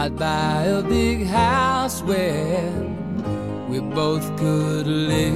I'd 0.00 0.16
buy 0.16 0.62
a 0.62 0.82
big 0.82 1.26
house 1.26 2.00
where 2.02 2.72
we 3.68 3.80
both 3.80 4.24
could 4.38 4.86
live. 4.86 5.34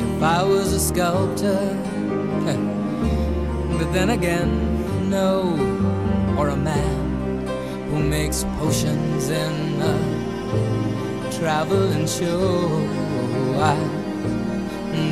If 0.00 0.22
I 0.22 0.42
was 0.42 0.72
a 0.72 0.80
sculptor, 0.80 1.60
but 3.78 3.92
then 3.92 4.08
again, 4.08 5.10
no, 5.10 5.42
or 6.38 6.48
a 6.48 6.56
man 6.56 7.46
who 7.90 8.02
makes 8.02 8.44
potions 8.56 9.28
in 9.28 9.82
a 9.82 11.30
traveling 11.32 12.06
show. 12.06 12.66
I 13.60 13.76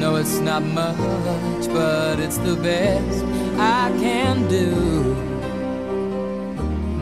know 0.01 0.17
it's 0.17 0.39
not 0.39 0.63
much, 0.63 1.69
but 1.69 2.19
it's 2.19 2.39
the 2.39 2.57
best 2.57 3.25
I 3.59 3.95
can 4.01 4.49
do. 4.49 5.08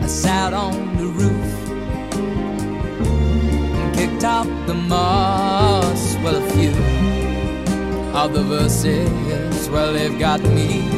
I 0.00 0.06
sat 0.06 0.52
on 0.54 0.96
the 0.96 1.06
roof 1.06 1.70
and 3.74 3.96
kicked 3.96 4.22
out 4.22 4.46
the 4.68 4.74
moss. 4.74 6.14
Well, 6.22 6.36
a 6.36 6.50
few 6.52 6.70
of 8.14 8.32
the 8.32 8.44
verses, 8.44 9.68
well, 9.70 9.92
they've 9.92 10.20
got 10.20 10.40
me 10.40 10.97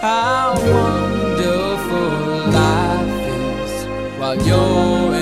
how 0.00 0.54
wonderful 0.72 2.10
life 2.52 3.26
is 3.34 3.72
while 4.18 4.36
you're 4.46 5.15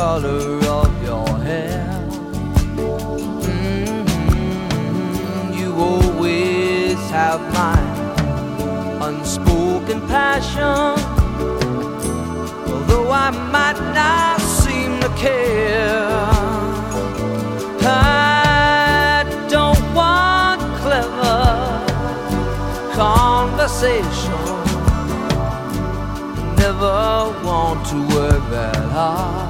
color 0.00 0.56
of 0.80 0.90
your 1.08 1.28
hair. 1.48 1.86
Mhm, 3.46 4.06
You 5.58 5.70
always 5.90 7.00
have 7.18 7.40
my 7.60 7.80
unspoken 9.06 9.98
passion. 10.16 10.90
Although 12.72 13.08
I 13.26 13.28
might 13.56 13.80
not 14.00 14.38
seem 14.62 14.90
to 15.04 15.10
care. 15.26 16.16
I 17.82 19.24
don't 19.54 19.84
want 20.00 20.60
clever 20.82 21.42
conversation. 23.02 24.42
Never 26.62 26.98
want 27.48 27.78
to 27.90 27.98
work 28.16 28.42
that 28.56 28.82
hard. 28.96 29.49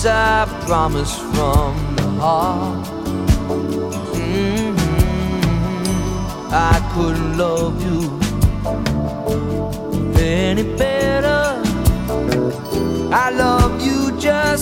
This 0.00 0.06
I 0.06 0.46
promise 0.64 1.12
from 1.32 1.74
the 1.96 2.08
heart. 2.22 2.86
Mhm. 4.14 4.76
I 6.52 6.76
couldn't 6.92 7.32
love 7.36 7.76
you 7.86 8.00
any 10.14 10.64
better. 10.82 11.42
I 13.24 13.26
love 13.42 13.72
you 13.86 13.98
just 14.26 14.57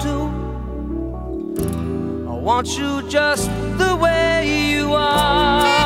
do. 0.00 0.28
I 2.28 2.34
want 2.34 2.78
you 2.78 3.02
just 3.08 3.48
the 3.78 3.96
way 4.00 4.72
you 4.72 4.94
are. 4.94 5.83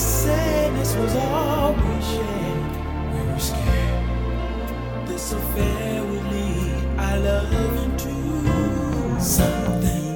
sadness 0.00 0.94
was 0.96 1.14
all 1.16 1.72
we 1.74 2.02
shared. 2.02 3.14
We 3.14 3.32
were 3.32 3.38
scared 3.38 4.00
this 5.06 5.32
affair 5.32 6.04
would 6.04 6.24
lead 6.32 6.98
our 6.98 7.18
love 7.18 7.76
into 7.84 9.20
something. 9.20 10.09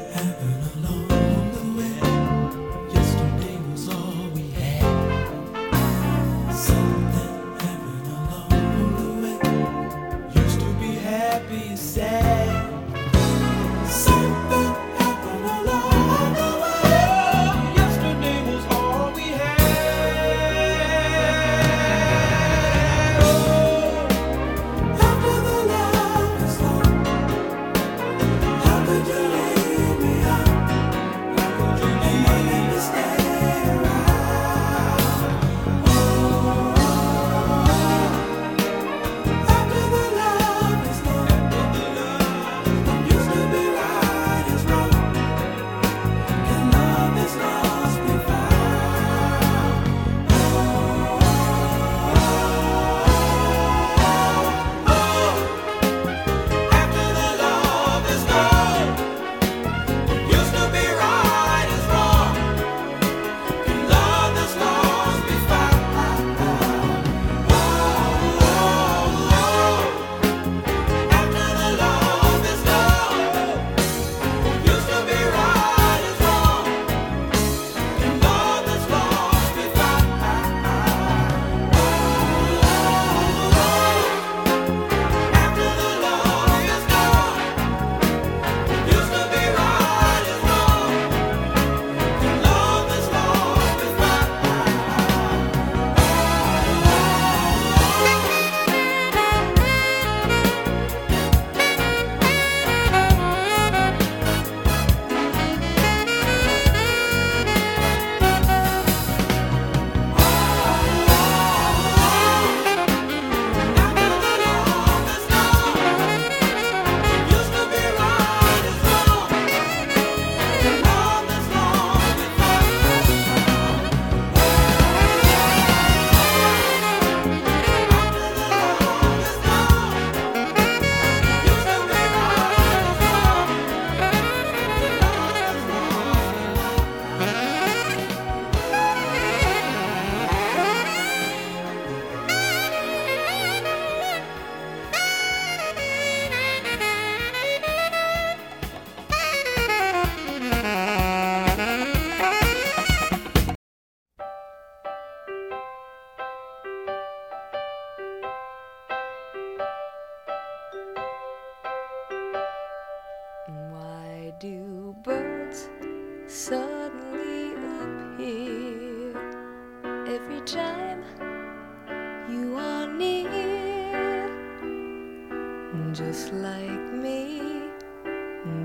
like 176.32 176.92
me. 176.92 177.40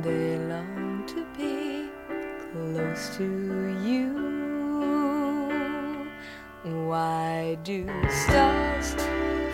They 0.01 0.37
long 0.37 1.03
to 1.07 1.25
be 1.37 1.89
close 2.51 3.15
to 3.17 3.25
you. 3.83 4.19
Why 6.87 7.57
do 7.63 7.87
stars 8.09 8.95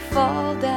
fall 0.10 0.56
down? 0.56 0.75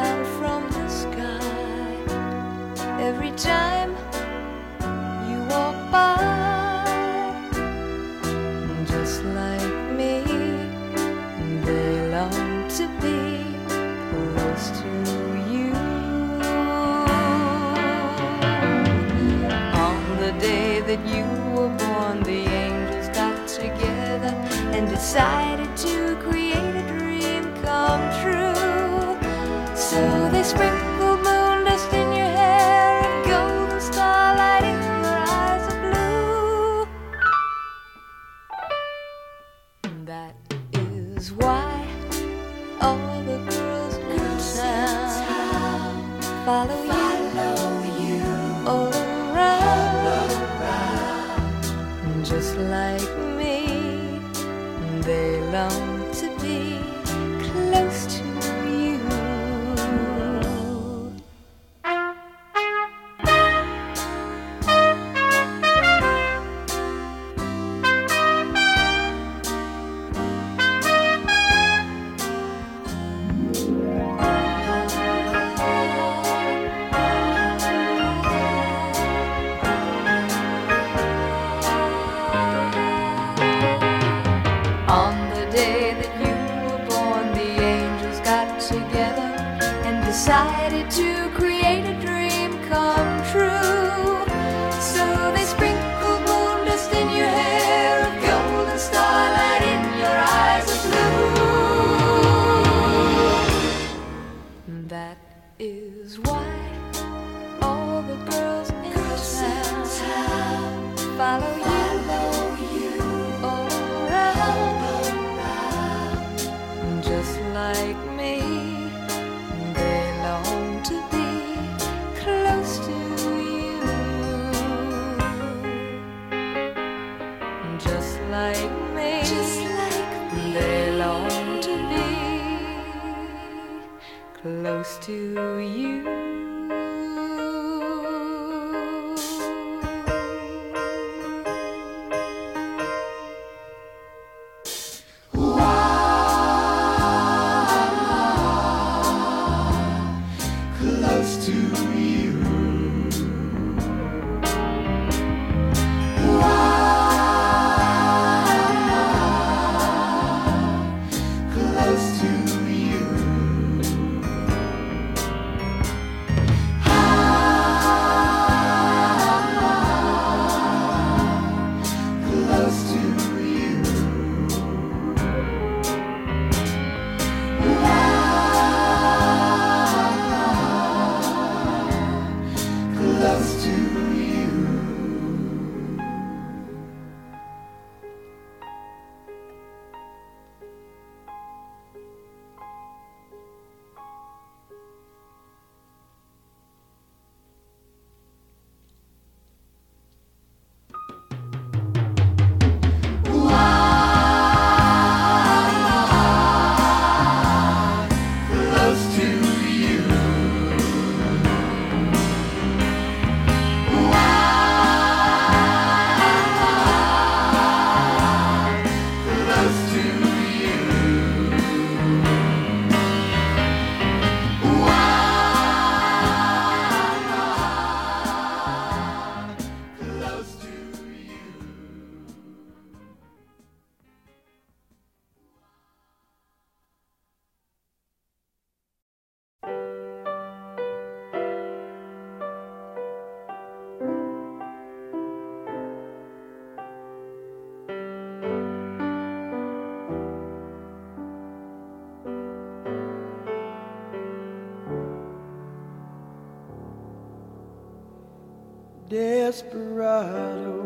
desperado, 259.49 260.82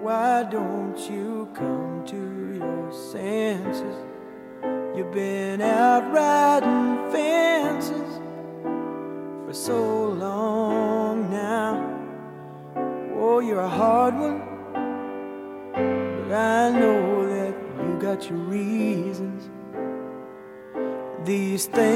why 0.00 0.42
don't 0.44 0.98
you 1.10 1.46
come 1.52 2.02
to 2.06 2.16
your 2.56 2.90
senses? 3.12 3.96
You've 4.96 5.12
been 5.12 5.60
out 5.60 6.10
riding 6.10 7.12
fences 7.12 8.10
for 9.44 9.52
so 9.52 10.08
long 10.08 11.30
now. 11.30 11.74
Oh, 13.18 13.40
you're 13.40 13.60
a 13.60 13.68
hard 13.68 14.14
one, 14.14 14.40
but 15.74 16.32
I 16.32 16.70
know 16.70 17.28
that 17.34 17.54
you 17.84 17.98
got 18.00 18.30
your 18.30 18.38
reasons. 18.38 19.50
These 21.22 21.66
things. 21.66 21.95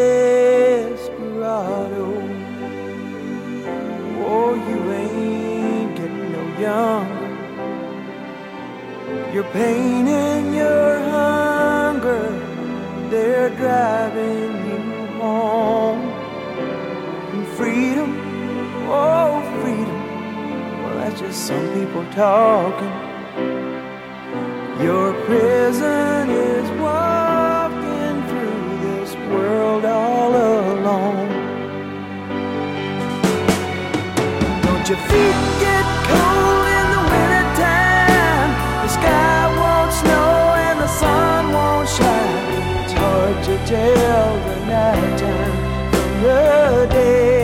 younger. 6.71 7.31
Your 9.35 9.47
pain 9.59 10.07
and 10.07 10.45
your 10.61 10.89
hunger, 11.15 12.25
they're 13.11 13.51
driving 13.61 14.51
you 14.69 14.81
home. 15.19 16.01
And 17.33 17.45
freedom, 17.57 18.09
oh, 18.89 19.33
freedom. 19.61 19.99
Well, 20.81 20.95
that's 20.99 21.19
just 21.19 21.39
some 21.49 21.67
people 21.77 22.05
talking. 22.25 22.95
Your 24.87 25.07
prison 25.25 26.29
is 26.29 26.67
walking 26.87 28.15
through 28.29 28.63
this 28.87 29.11
world 29.31 29.83
all 29.85 30.31
alone. 30.35 31.29
Don't 34.65 34.85
you 34.89 34.97
feel? 35.09 35.50
jail 43.71 44.35
the 44.47 44.65
night 44.65 45.17
time 45.17 45.91
from 45.91 46.23
the 46.23 46.87
day. 46.91 47.40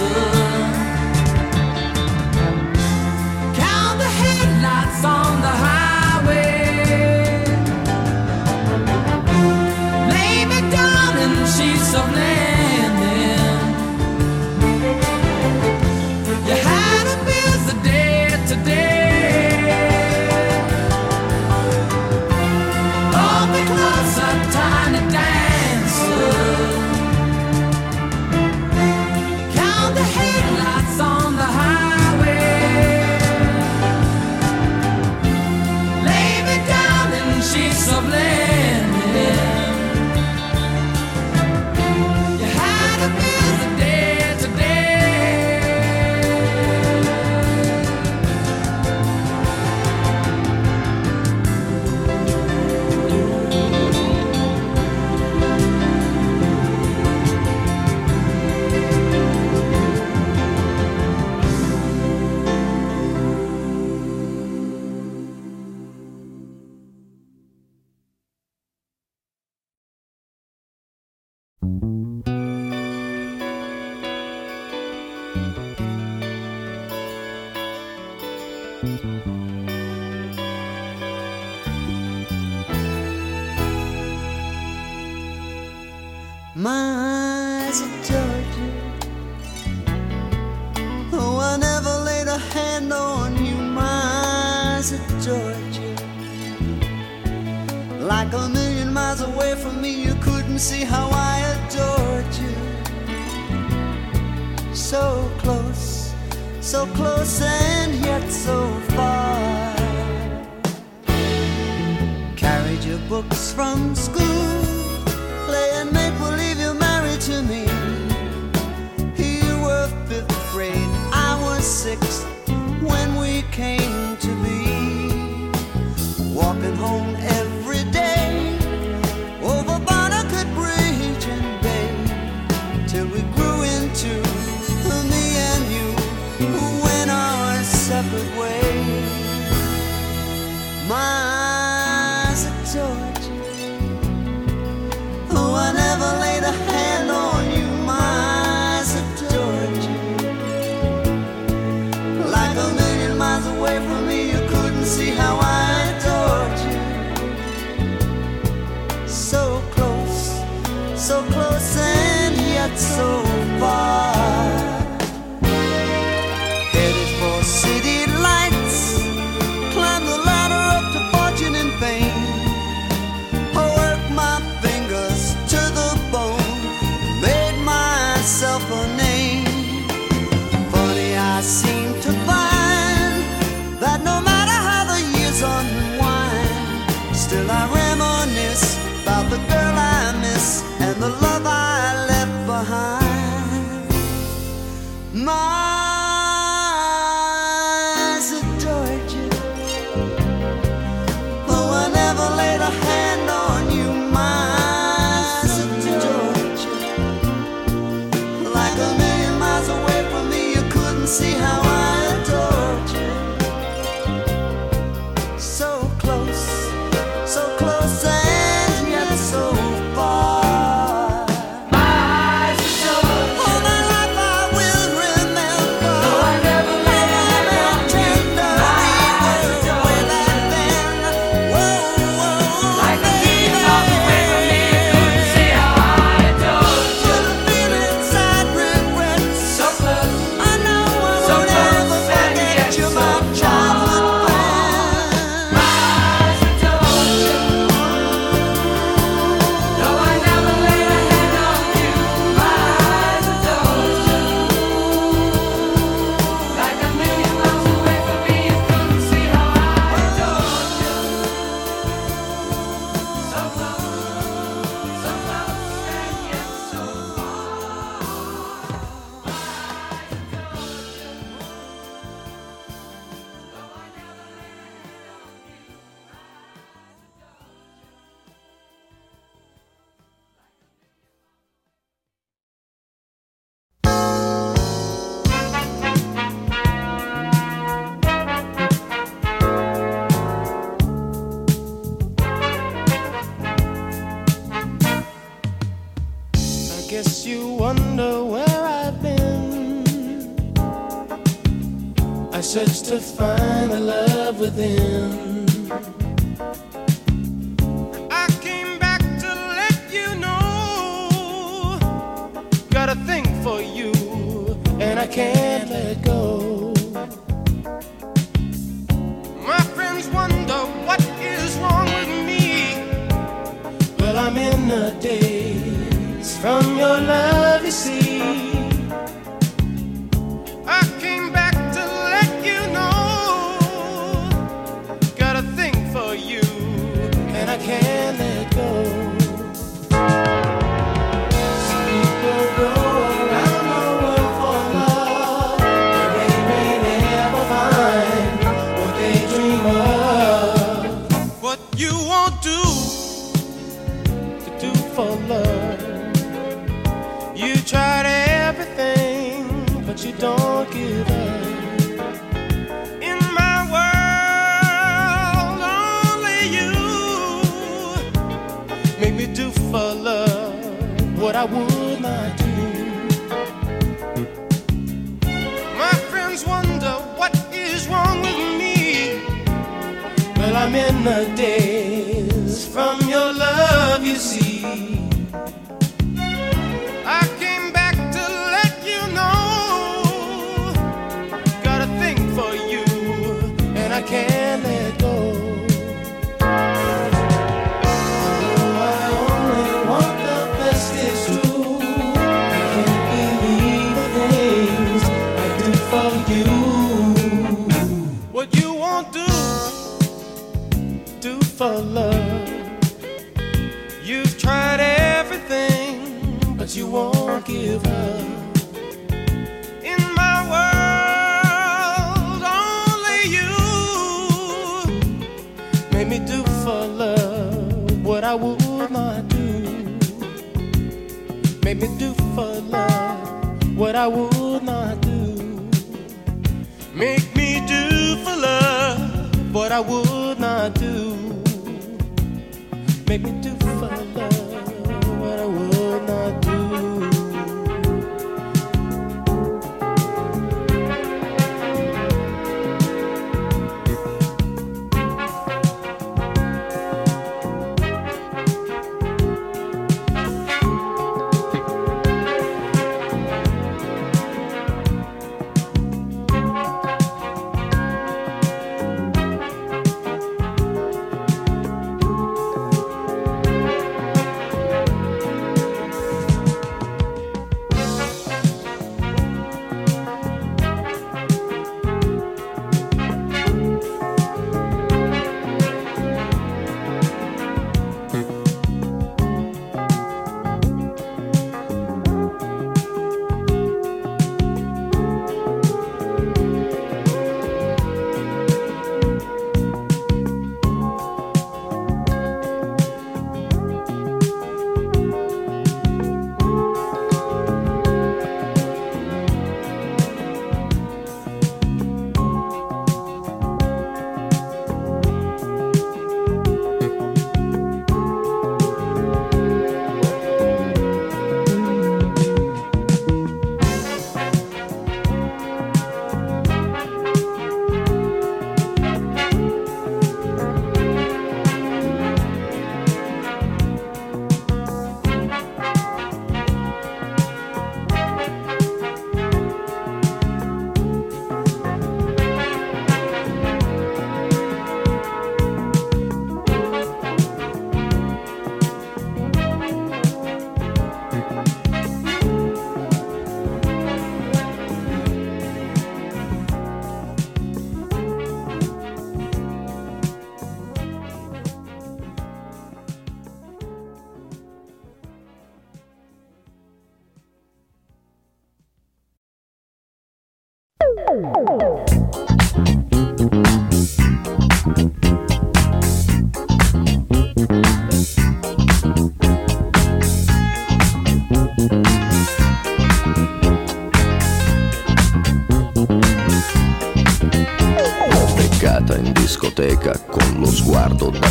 Count 0.00 0.29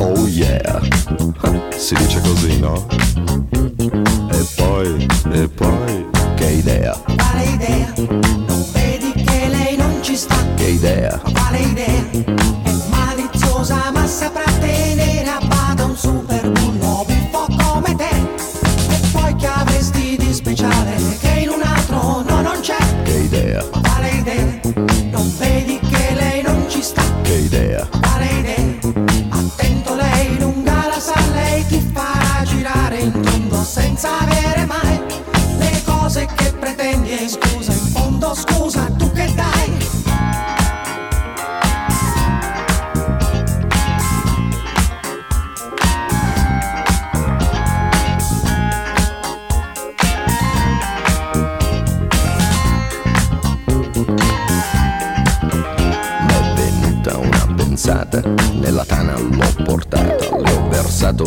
Oh 0.00 0.26
yeah, 0.26 0.80
si 1.76 1.94
dice 1.94 2.20
così, 2.20 2.58
no? 2.58 2.86
E 4.30 4.46
poi, 4.56 5.06
e 5.32 5.48
poi, 5.48 6.06
che 6.34 6.50
idea? 6.50 7.13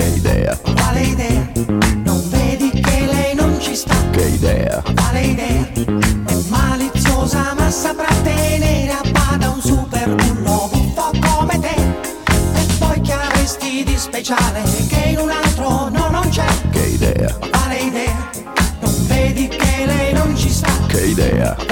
che 0.00 0.06
idea, 0.16 0.58
Quale 0.76 1.00
idea? 1.02 1.48
Non 2.04 2.22
vedi 2.30 2.70
che 2.70 3.06
lei 3.06 3.34
non 3.34 3.60
ci 3.60 3.74
sta? 3.76 3.94
che 4.12 4.22
idea, 4.28 4.82
Quale 4.94 5.20
idea? 5.20 5.68
È 5.74 6.34
maliziosa 6.48 7.54
ma 7.58 7.70
saprà 7.70 8.08
tenere 8.22 8.90
a 8.92 9.02
bada 9.10 9.50
un 9.50 9.60
super 9.60 10.14
bullo 10.14 10.70
buffo 10.72 11.10
come 11.20 11.58
te. 11.58 11.74
E 12.54 12.66
poi 12.78 13.00
che 13.02 13.12
avresti 13.12 13.84
di 13.84 13.96
speciale 13.98 14.62
che 14.88 15.08
in 15.10 15.18
un 15.18 15.30
altro 15.30 15.90
no 15.90 16.08
non 16.10 16.26
c'è? 16.30 16.46
che 16.70 16.80
idea, 16.86 17.36
Quale 17.50 17.76
idea? 17.78 18.30
Non 18.80 19.06
vedi 19.06 19.48
che 19.48 19.84
lei 19.84 20.12
non 20.14 20.34
ci 20.34 20.48
sta? 20.50 20.70
che 20.86 21.00
idea? 21.08 21.69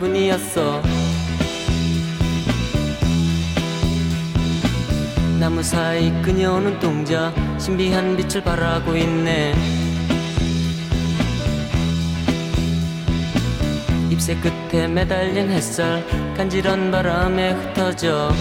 기분이었어. 0.00 0.82
나무 5.38 5.62
사이 5.62 6.10
그녀는 6.22 6.78
동자 6.78 7.32
신비한 7.58 8.16
빛을 8.16 8.42
발하고 8.42 8.96
있네. 8.96 9.54
잎새 14.10 14.34
끝에 14.36 14.88
매달린 14.88 15.50
햇살 15.50 16.04
간지런 16.34 16.90
바람에 16.90 17.52
흩어져. 17.52 18.32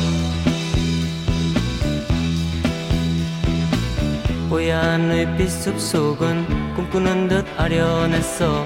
뽀얀 4.49 5.11
의빛 5.11 5.49
숲속은 5.49 6.73
꿈꾸는 6.75 7.27
듯 7.27 7.45
아련했어 7.57 8.65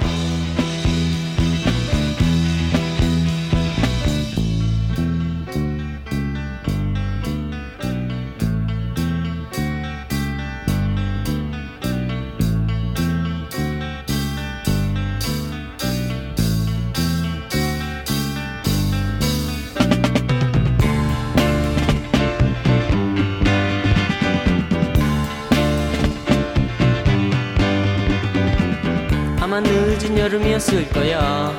여름이었을 30.63 30.87
거야. 30.89 31.51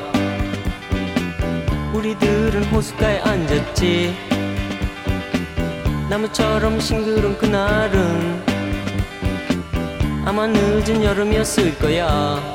우리들은 1.92 2.64
호숫가에 2.64 3.20
앉았지. 3.20 4.16
나무처럼 6.08 6.80
싱그런 6.80 7.36
그날은 7.36 8.42
아마 10.24 10.46
늦은 10.46 11.02
여름이었을 11.02 11.78
거야 11.78 12.53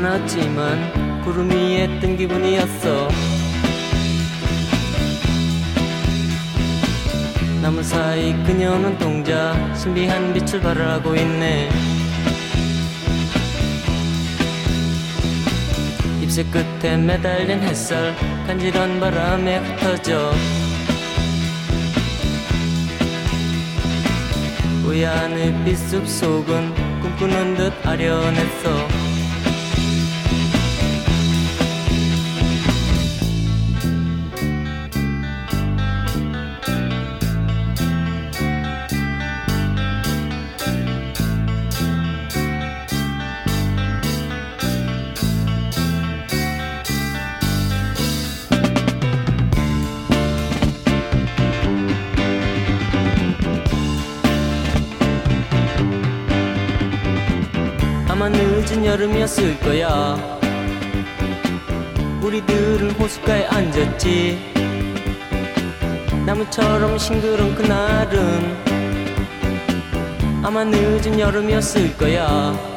않았지만 0.00 1.22
구름 1.22 1.50
위에 1.50 2.00
뜬 2.00 2.16
기분이었어. 2.16 3.08
나무 7.60 7.82
사이 7.82 8.32
그녀는 8.44 8.96
동자 8.98 9.54
신비한 9.74 10.32
빛을 10.32 10.60
발하고 10.60 11.14
있네. 11.14 11.68
잎새 16.22 16.44
끝에 16.44 16.96
매달린 16.96 17.60
햇살 17.60 18.16
간지런 18.46 19.00
바람에 19.00 19.58
흩어져. 19.58 20.32
우연의 24.86 25.64
빛숲 25.64 26.08
속은 26.08 27.00
꿈꾸는 27.02 27.54
듯 27.54 27.86
아련했어 27.86 28.89
여름이었을 58.90 59.60
거야. 59.60 60.16
우리들은 62.20 62.90
호숫가에 62.90 63.46
앉았지. 63.46 64.52
나무처럼 66.26 66.98
싱그런 66.98 67.54
그날은 67.54 68.56
아마 70.42 70.64
늦은 70.64 71.20
여름이었을 71.20 71.96
거야 71.96 72.69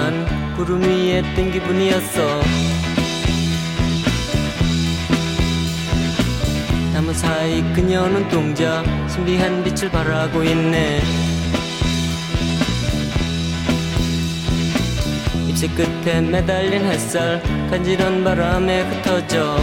않았지만 0.00 0.54
구름 0.56 0.82
위에 0.82 1.22
뜬 1.34 1.52
기분이었어. 1.52 2.40
나무 6.92 7.12
사이 7.12 7.62
그녀는 7.74 8.28
동자 8.28 8.82
신비한 9.08 9.62
빛을 9.62 9.90
발하고 9.90 10.42
있네. 10.42 11.02
잎새 15.48 15.68
끝에 15.68 16.20
매달린 16.22 16.84
햇살 16.86 17.42
간지런 17.70 18.24
바람에 18.24 18.82
흩어져. 18.82 19.58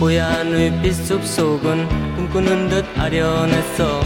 뽀얀 0.00 0.82
빛숲 0.82 1.24
속은 1.24 2.16
꿈꾸는 2.16 2.68
듯 2.68 2.84
아련했어 2.98 4.02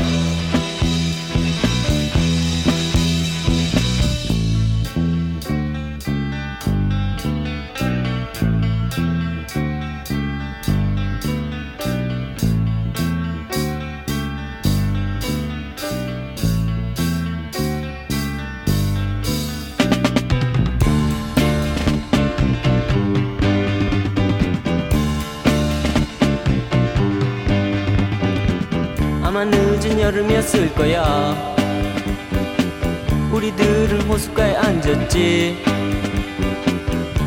앉았지. 35.18 35.64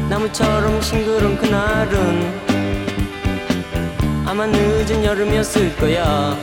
나무처럼 0.10 0.82
싱그런 0.82 1.38
그날은 1.38 2.42
아마 4.26 4.46
늦은 4.46 5.04
여름이었을 5.04 5.76
거야. 5.76 6.38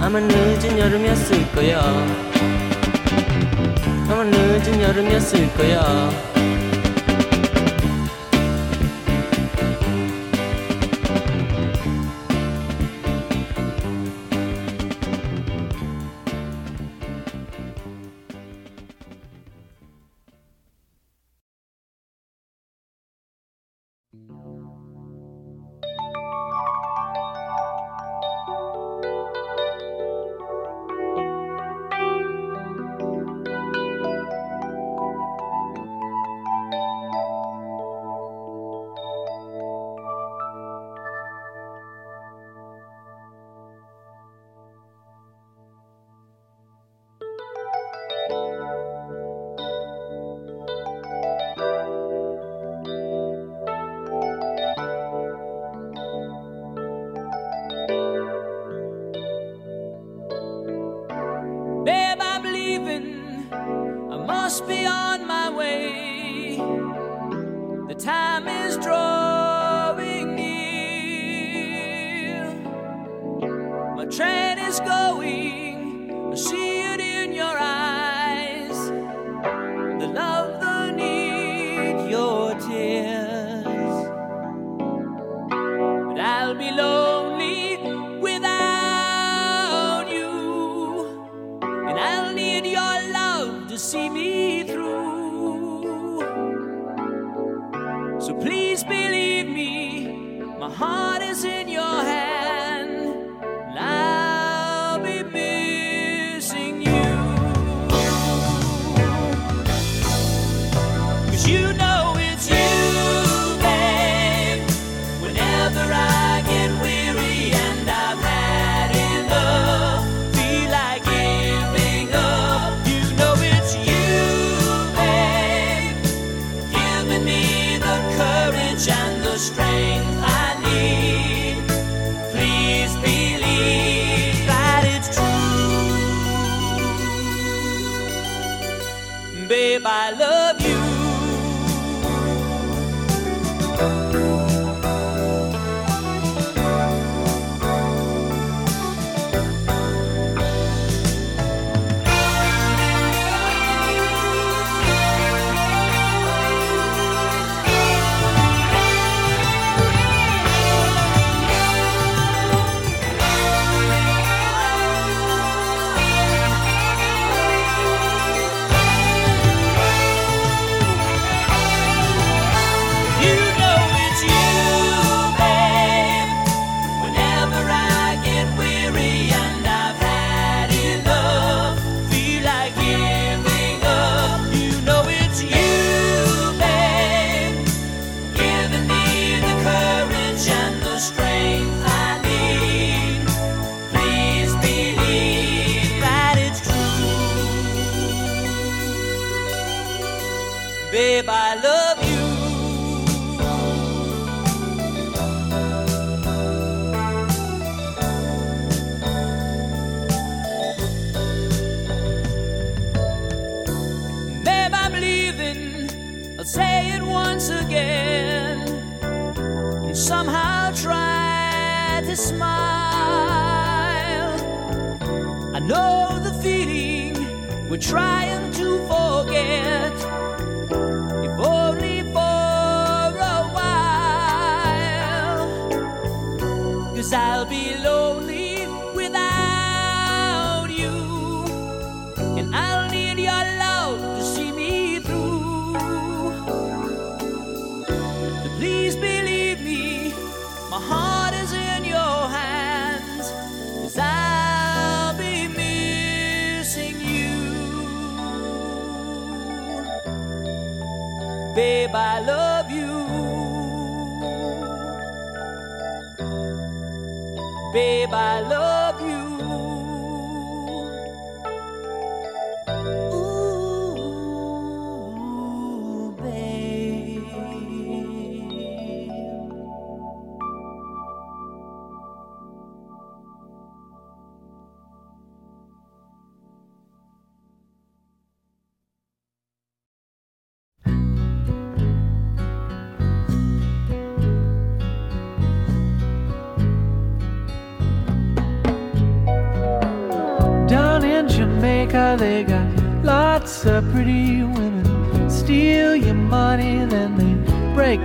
아마 0.00 0.20
늦은 0.20 0.78
여름이었을 0.78 1.52
거야. 1.52 1.80
아마 4.08 4.22
늦은 4.22 4.80
여름이었을 4.80 5.52
거야 5.54 6.35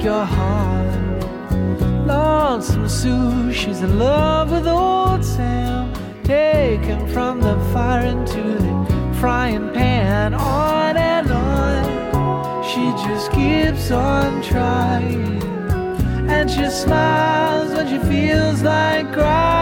your 0.03 0.25
heart. 0.25 0.99
Lonesome 2.07 2.89
Sue, 2.89 3.53
she's 3.53 3.81
in 3.81 3.99
love 3.99 4.51
with 4.51 4.67
old 4.67 5.23
Sam. 5.23 5.93
Taken 6.23 7.07
from 7.07 7.39
the 7.39 7.55
fire 7.71 8.05
into 8.05 8.41
the 8.41 9.15
frying 9.19 9.71
pan. 9.73 10.33
On 10.33 10.97
and 10.97 11.31
on, 11.31 12.63
she 12.63 12.83
just 13.07 13.31
keeps 13.31 13.91
on 13.91 14.41
trying. 14.41 15.41
And 16.29 16.49
she 16.49 16.67
smiles 16.69 17.73
when 17.73 17.87
she 17.87 17.99
feels 18.09 18.63
like 18.63 19.11
crying. 19.13 19.60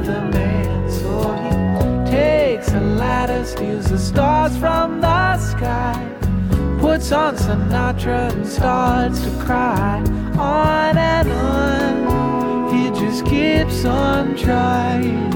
another 0.00 0.20
man. 0.30 0.90
So 0.90 1.32
he 1.42 2.10
takes 2.10 2.72
a 2.72 2.80
ladder, 2.80 3.44
steals 3.44 3.90
the 3.90 3.98
stars 3.98 4.56
from 4.56 5.00
the 5.00 5.36
sky, 5.38 6.16
puts 6.80 7.12
on 7.12 7.36
Sinatra 7.36 8.32
and 8.32 8.46
starts 8.46 9.20
to 9.22 9.30
cry. 9.44 10.02
On 10.38 10.96
and 10.96 11.30
on, 11.30 12.74
he 12.74 12.88
just 13.00 13.24
keeps 13.26 13.84
on 13.84 14.36
trying. 14.36 15.32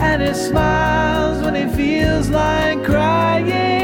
And 0.00 0.22
he 0.22 0.32
smiles 0.34 1.42
when 1.42 1.54
he 1.54 1.66
feels 1.76 2.30
like 2.30 2.84
crying. 2.84 3.77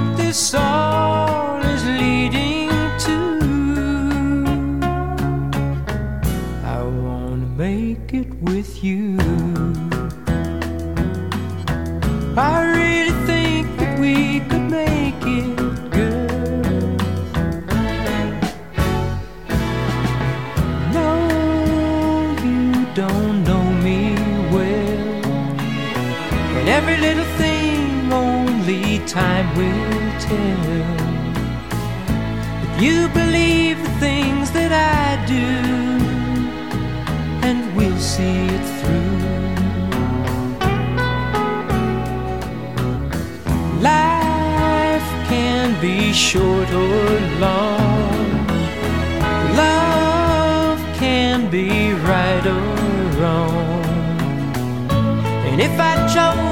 what 0.00 0.16
this 0.16 0.54
all 0.54 1.60
is 1.60 1.84
leading 1.84 2.68
to. 2.98 3.16
I 6.64 6.82
wanna 6.82 7.46
make 7.56 8.14
it 8.14 8.32
with 8.42 8.82
you. 8.82 9.18
I 12.36 12.69
believe 33.12 33.76
the 33.82 33.94
things 34.06 34.50
that 34.52 34.72
I 34.72 35.24
do, 35.26 35.48
and 37.46 37.58
we'll 37.76 37.98
see 37.98 38.46
it 38.56 38.64
through. 38.78 39.18
Life 43.80 45.08
can 45.28 45.80
be 45.80 46.12
short 46.12 46.70
or 46.70 47.20
long, 47.46 48.46
love 49.56 50.78
can 50.98 51.50
be 51.50 51.92
right 51.92 52.46
or 52.46 52.70
wrong, 53.20 53.84
and 55.48 55.60
if 55.60 55.78
I 55.78 55.94
chose. 56.14 56.49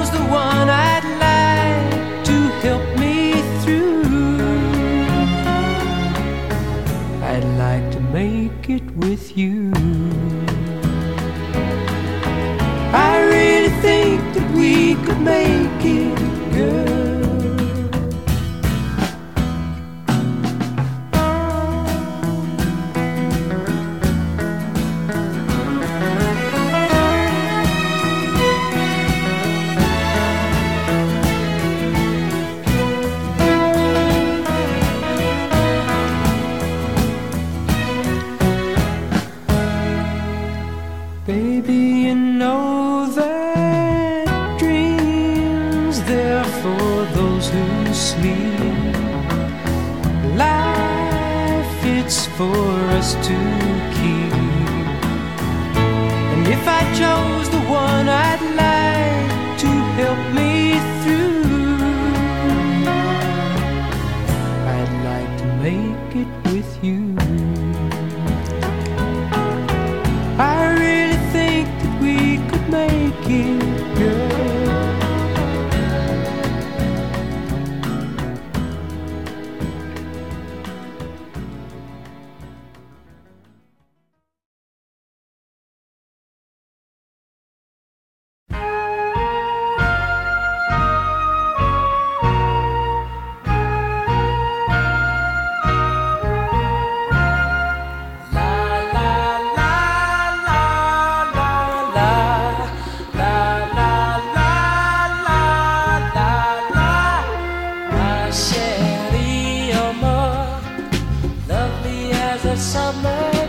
never 113.08 113.47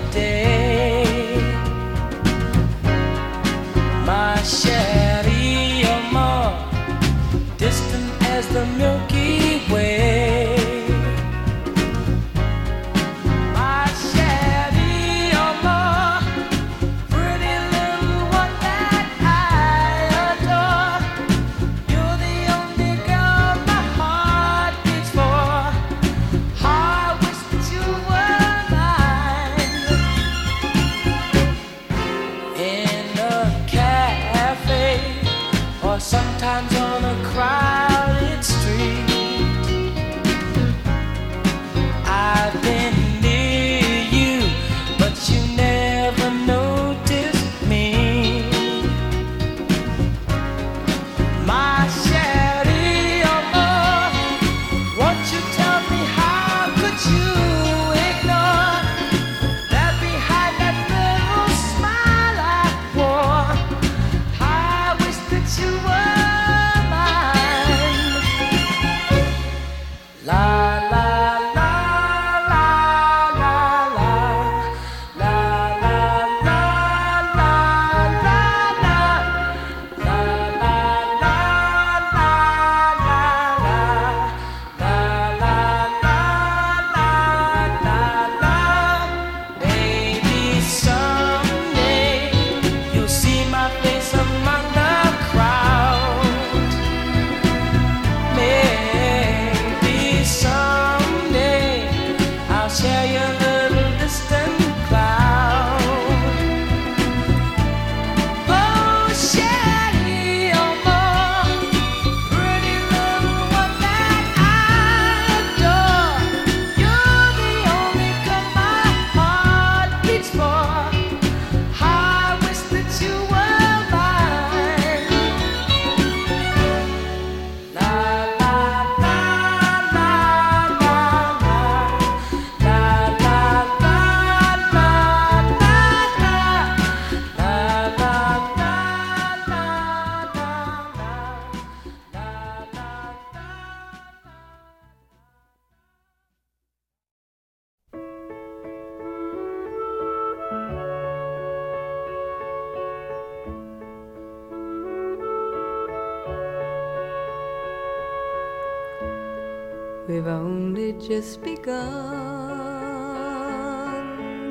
just 160.99 161.41
begun 161.41 161.79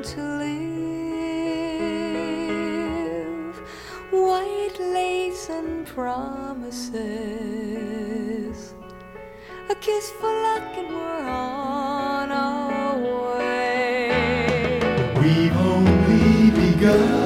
to 0.01 0.21
live. 0.39 0.49
White 4.11 4.79
lace 4.79 5.49
and 5.49 5.85
promises, 5.85 6.95
a 9.69 9.75
kiss 9.75 10.09
for 10.19 10.33
luck, 10.41 10.63
and 10.75 10.89
we're 10.89 11.27
on 11.27 12.31
our 12.31 12.97
way. 13.37 14.79
We've 15.21 15.55
only 15.55 16.49
begun. 16.51 17.18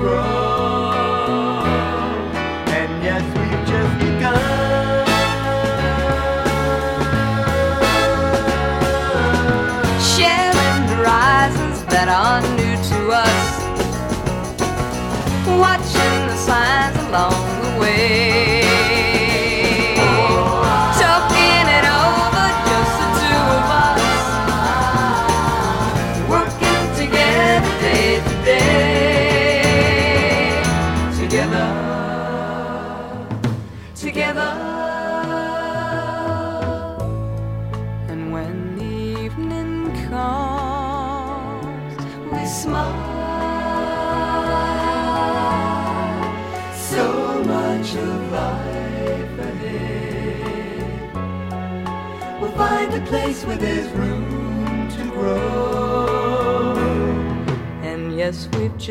grow. 0.00 0.39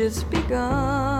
Just 0.00 0.30
begun. 0.30 1.19